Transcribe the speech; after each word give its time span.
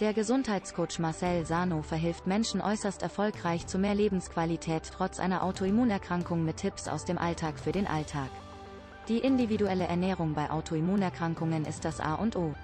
Der 0.00 0.14
Gesundheitscoach 0.14 0.98
Marcel 0.98 1.44
Sano 1.44 1.82
verhilft 1.82 2.26
Menschen 2.26 2.62
äußerst 2.62 3.02
erfolgreich 3.02 3.66
zu 3.66 3.78
mehr 3.78 3.94
Lebensqualität 3.94 4.90
trotz 4.96 5.20
einer 5.20 5.42
Autoimmunerkrankung 5.42 6.42
mit 6.42 6.56
Tipps 6.56 6.88
aus 6.88 7.04
dem 7.04 7.18
Alltag 7.18 7.60
für 7.60 7.70
den 7.70 7.86
Alltag. 7.86 8.30
Die 9.08 9.18
individuelle 9.18 9.84
Ernährung 9.84 10.32
bei 10.32 10.50
Autoimmunerkrankungen 10.50 11.66
ist 11.66 11.84
das 11.84 12.00
A 12.00 12.14
und 12.14 12.34
O. 12.34 12.54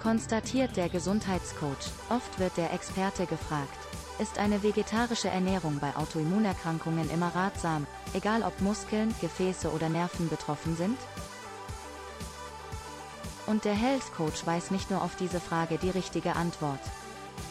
Konstatiert 0.00 0.76
der 0.76 0.88
Gesundheitscoach. 0.88 1.90
Oft 2.10 2.38
wird 2.38 2.56
der 2.56 2.72
Experte 2.72 3.26
gefragt. 3.26 3.76
Ist 4.20 4.38
eine 4.38 4.62
vegetarische 4.62 5.30
Ernährung 5.30 5.80
bei 5.80 5.96
Autoimmunerkrankungen 5.96 7.10
immer 7.10 7.34
ratsam, 7.34 7.88
egal 8.12 8.44
ob 8.44 8.60
Muskeln, 8.60 9.12
Gefäße 9.20 9.72
oder 9.72 9.88
Nerven 9.88 10.28
betroffen 10.28 10.76
sind? 10.76 10.98
Und 13.46 13.64
der 13.64 13.74
Health 13.74 14.12
Coach 14.16 14.46
weiß 14.46 14.70
nicht 14.70 14.90
nur 14.90 15.02
auf 15.02 15.16
diese 15.16 15.38
Frage 15.38 15.78
die 15.78 15.90
richtige 15.90 16.34
Antwort. 16.34 16.80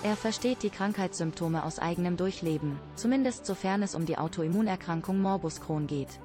Er 0.01 0.15
versteht 0.15 0.63
die 0.63 0.69
Krankheitssymptome 0.69 1.63
aus 1.63 1.77
eigenem 1.79 2.17
Durchleben, 2.17 2.79
zumindest 2.95 3.45
sofern 3.45 3.83
es 3.83 3.95
um 3.95 4.05
die 4.05 4.17
Autoimmunerkrankung 4.17 5.21
Morbus 5.21 5.61
Crohn 5.61 5.87
geht. 5.87 6.19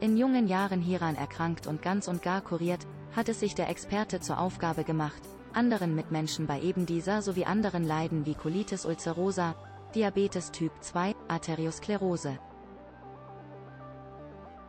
In 0.00 0.16
jungen 0.16 0.46
Jahren 0.46 0.80
hieran 0.80 1.16
erkrankt 1.16 1.66
und 1.66 1.82
ganz 1.82 2.08
und 2.08 2.22
gar 2.22 2.40
kuriert, 2.40 2.86
hat 3.16 3.28
es 3.28 3.40
sich 3.40 3.54
der 3.54 3.68
Experte 3.68 4.20
zur 4.20 4.38
Aufgabe 4.38 4.84
gemacht, 4.84 5.22
anderen 5.52 5.94
Mitmenschen 5.94 6.46
bei 6.46 6.60
eben 6.60 6.86
dieser 6.86 7.22
sowie 7.22 7.44
anderen 7.44 7.84
Leiden 7.84 8.26
wie 8.26 8.34
Colitis 8.34 8.84
ulcerosa, 8.86 9.54
Diabetes 9.94 10.50
Typ 10.50 10.72
2, 10.80 11.14
Arteriosklerose, 11.28 12.38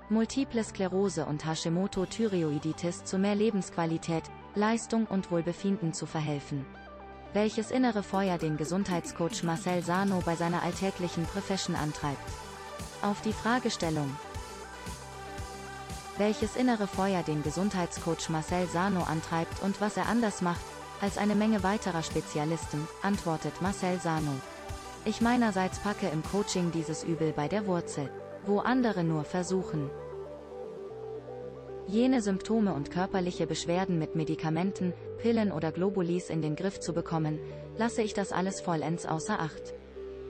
Multiple 0.09 0.63
Sklerose 0.63 1.25
und 1.25 1.45
Hashimoto-Thyreoiditis 1.45 3.05
zu 3.05 3.17
mehr 3.17 3.33
Lebensqualität, 3.33 4.21
Leistung 4.53 5.07
und 5.07 5.31
Wohlbefinden 5.31 5.93
zu 5.93 6.05
verhelfen. 6.05 6.63
Welches 7.33 7.71
innere 7.71 8.03
Feuer 8.03 8.37
den 8.37 8.55
Gesundheitscoach 8.55 9.41
Marcel 9.41 9.81
Sano 9.81 10.21
bei 10.23 10.35
seiner 10.35 10.61
alltäglichen 10.61 11.25
Profession 11.25 11.75
antreibt. 11.75 12.21
Auf 13.01 13.21
die 13.21 13.33
Fragestellung. 13.33 14.15
Welches 16.19 16.55
innere 16.55 16.85
Feuer 16.85 17.23
den 17.23 17.41
Gesundheitscoach 17.41 18.29
Marcel 18.29 18.67
Sano 18.67 19.01
antreibt 19.01 19.63
und 19.63 19.81
was 19.81 19.97
er 19.97 20.07
anders 20.07 20.43
macht, 20.43 20.61
als 21.01 21.17
eine 21.17 21.33
Menge 21.33 21.63
weiterer 21.63 22.03
Spezialisten, 22.03 22.87
antwortet 23.01 23.59
Marcel 23.59 23.99
Sano. 23.99 24.33
Ich 25.03 25.19
meinerseits 25.19 25.79
packe 25.79 26.07
im 26.09 26.21
Coaching 26.21 26.71
dieses 26.71 27.03
Übel 27.03 27.33
bei 27.33 27.47
der 27.47 27.65
Wurzel 27.65 28.07
wo 28.47 28.59
andere 28.59 29.03
nur 29.03 29.23
versuchen, 29.23 29.89
jene 31.87 32.21
Symptome 32.21 32.73
und 32.73 32.89
körperliche 32.89 33.45
Beschwerden 33.45 33.99
mit 33.99 34.15
Medikamenten, 34.15 34.93
Pillen 35.19 35.51
oder 35.51 35.71
Globulis 35.71 36.29
in 36.29 36.41
den 36.41 36.55
Griff 36.55 36.79
zu 36.79 36.93
bekommen, 36.93 37.39
lasse 37.77 38.01
ich 38.01 38.13
das 38.13 38.31
alles 38.31 38.59
vollends 38.61 39.05
außer 39.05 39.39
Acht. 39.39 39.75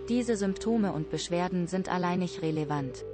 Diese 0.10 0.36
Symptome 0.36 0.92
und 0.92 1.10
Beschwerden 1.10 1.68
sind 1.68 1.90
alleinig 1.90 2.42
relevant. 2.42 3.06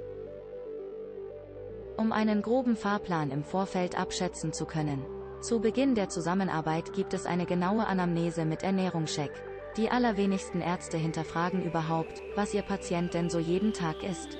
Um 1.96 2.12
einen 2.12 2.42
groben 2.42 2.76
Fahrplan 2.76 3.30
im 3.30 3.44
Vorfeld 3.44 3.98
abschätzen 3.98 4.52
zu 4.52 4.66
können. 4.66 5.04
Zu 5.40 5.60
Beginn 5.60 5.94
der 5.94 6.08
Zusammenarbeit 6.08 6.92
gibt 6.92 7.14
es 7.14 7.26
eine 7.26 7.46
genaue 7.46 7.86
Anamnese 7.86 8.44
mit 8.44 8.62
Ernährungscheck. 8.62 9.32
Die 9.76 9.90
allerwenigsten 9.90 10.60
Ärzte 10.60 10.98
hinterfragen 10.98 11.62
überhaupt, 11.64 12.22
was 12.34 12.52
ihr 12.54 12.62
Patient 12.62 13.14
denn 13.14 13.30
so 13.30 13.38
jeden 13.38 13.72
Tag 13.72 14.02
isst. 14.02 14.36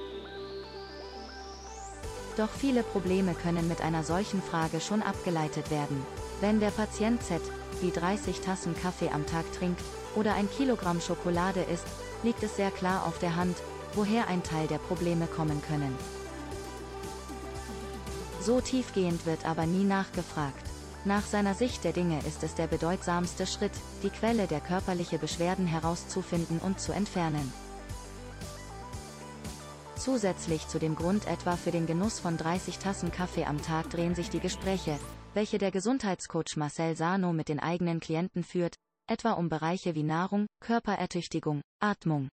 Doch 2.37 2.49
viele 2.49 2.83
Probleme 2.83 3.35
können 3.35 3.69
mit 3.69 3.83
einer 3.83 4.05
solchen 4.05 4.43
Frage 4.43 4.81
schon 4.81 5.03
abgeleitet 5.03 5.71
werden. 5.71 6.05
Wenn 6.41 6.61
der 6.61 6.71
Patient 6.71 7.23
Z, 7.23 7.41
wie 7.81 7.91
30 7.91 8.41
Tassen 8.41 8.75
Kaffee 8.75 9.11
am 9.11 9.27
Tag 9.27 9.45
trinkt, 9.53 9.83
oder 10.15 10.35
ein 10.35 10.51
Kilogramm 10.51 11.01
Schokolade 11.01 11.63
isst, 11.63 11.87
liegt 12.23 12.43
es 12.43 12.57
sehr 12.57 12.71
klar 12.71 13.07
auf 13.07 13.19
der 13.19 13.37
Hand, 13.37 13.57
woher 13.95 14.29
ein 14.29 14.43
Teil 14.43 14.67
der 14.67 14.79
Probleme 14.79 15.27
kommen 15.27 15.61
können. 15.63 15.97
So 18.41 18.61
tiefgehend 18.61 19.25
wird 19.27 19.47
aber 19.47 19.67
nie 19.67 19.85
nachgefragt. 19.85 20.67
Nach 21.05 21.25
seiner 21.25 21.55
Sicht 21.55 21.85
der 21.85 21.93
Dinge 21.93 22.21
ist 22.27 22.43
es 22.43 22.55
der 22.55 22.67
bedeutsamste 22.67 23.47
Schritt, 23.47 23.73
die 24.03 24.11
Quelle 24.11 24.47
der 24.47 24.61
körperlichen 24.61 25.19
Beschwerden 25.19 25.67
herauszufinden 25.67 26.59
und 26.59 26.81
zu 26.81 26.93
entfernen. 26.93 27.53
Zusätzlich 30.05 30.67
zu 30.67 30.81
dem 30.81 30.97
Grund 30.97 31.29
etwa 31.29 31.55
für 31.55 31.71
den 31.71 31.87
Genuss 31.87 32.19
von 32.19 32.37
30 32.37 32.79
Tassen 32.79 33.13
Kaffee 33.13 33.45
am 33.45 33.63
Tag 33.63 33.89
drehen 33.91 34.17
sich 34.17 34.31
die 34.31 34.41
Gespräche, 34.41 34.99
welche 35.33 35.59
der 35.59 35.71
Gesundheitscoach 35.71 36.57
Marcel 36.57 36.97
Sano 36.97 37.33
mit 37.33 37.49
den 37.49 37.61
eigenen 37.61 38.01
Klienten 38.01 38.43
führt, 38.43 38.75
etwa 39.09 39.35
um 39.35 39.49
Bereiche 39.49 39.95
wie 39.95 40.03
Nahrung, 40.03 40.49
Körperertüchtigung, 40.59 41.61
Atmung, 41.81 42.31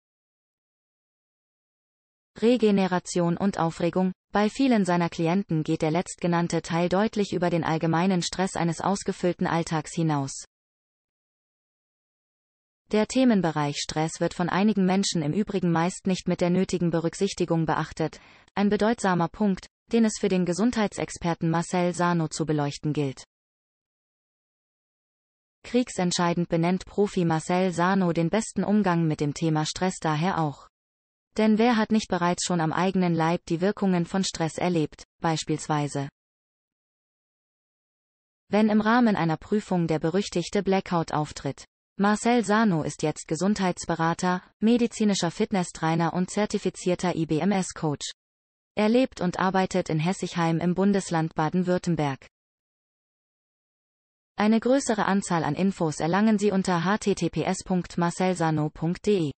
Regeneration 2.42 3.36
und 3.36 3.60
Aufregung. 3.60 4.14
Bei 4.32 4.50
vielen 4.50 4.86
seiner 4.86 5.10
Klienten 5.10 5.64
geht 5.64 5.82
der 5.82 5.92
letztgenannte 5.92 6.62
Teil 6.62 6.88
deutlich 6.88 7.34
über 7.34 7.50
den 7.50 7.66
allgemeinen 7.66 8.22
Stress 8.22 8.56
eines 8.56 8.80
ausgefüllten 8.80 9.46
Alltags 9.46 9.94
hinaus. 9.94 10.46
Der 12.94 13.06
Themenbereich 13.06 13.80
Stress 13.80 14.22
wird 14.22 14.34
von 14.34 14.48
einigen 14.48 14.86
Menschen 14.86 15.22
im 15.22 15.34
Übrigen 15.34 15.74
meist 15.74 16.08
nicht 16.08 16.30
mit 16.30 16.40
der 16.40 16.50
nötigen 16.50 16.90
Berücksichtigung 16.90 17.66
beachtet, 17.66 18.22
ein 18.56 18.70
bedeutsamer 18.70 19.28
Punkt, 19.28 19.68
den 19.92 20.06
es 20.06 20.18
für 20.18 20.30
den 20.30 20.46
Gesundheitsexperten 20.46 21.50
Marcel 21.50 21.94
Sano 21.94 22.30
zu 22.30 22.46
beleuchten 22.46 22.94
gilt. 22.94 23.26
Kriegsentscheidend 25.64 26.48
benennt 26.48 26.86
Profi 26.86 27.26
Marcel 27.26 27.74
Sano 27.74 28.14
den 28.14 28.30
besten 28.30 28.64
Umgang 28.64 29.06
mit 29.06 29.20
dem 29.20 29.34
Thema 29.34 29.66
Stress 29.66 29.98
daher 30.00 30.40
auch. 30.40 30.70
Denn 31.36 31.58
wer 31.58 31.76
hat 31.76 31.92
nicht 31.92 32.08
bereits 32.08 32.46
schon 32.46 32.62
am 32.62 32.72
eigenen 32.72 33.14
Leib 33.14 33.42
die 33.50 33.60
Wirkungen 33.60 34.06
von 34.06 34.24
Stress 34.24 34.58
erlebt, 34.58 35.04
beispielsweise 35.20 36.08
wenn 38.50 38.70
im 38.70 38.80
Rahmen 38.80 39.18
einer 39.18 39.36
Prüfung 39.36 39.88
der 39.88 40.00
berüchtigte 40.00 40.64
Blackout 40.64 41.12
auftritt. 41.12 41.66
Marcel 42.00 42.46
Sano 42.46 42.84
ist 42.84 43.02
jetzt 43.02 43.28
Gesundheitsberater, 43.28 44.44
medizinischer 44.60 45.32
Fitnesstrainer 45.32 46.14
und 46.14 46.30
zertifizierter 46.30 47.16
IBMS-Coach. 47.16 48.12
Er 48.76 48.88
lebt 48.88 49.20
und 49.20 49.40
arbeitet 49.40 49.90
in 49.90 49.98
Hessigheim 49.98 50.60
im 50.60 50.76
Bundesland 50.76 51.34
Baden-Württemberg. 51.34 52.28
Eine 54.36 54.60
größere 54.60 55.06
Anzahl 55.06 55.44
an 55.44 55.56
Infos 55.56 56.00
erlangen 56.00 56.38
Sie 56.38 56.52
unter 56.52 56.86
https.marcelsano.de. 56.86 59.32